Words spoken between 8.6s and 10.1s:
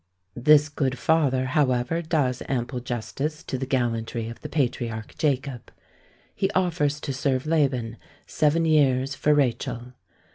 years for Rachel.